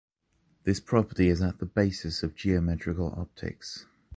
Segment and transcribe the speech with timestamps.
[0.63, 3.85] This property is at the basis of geometrical optics.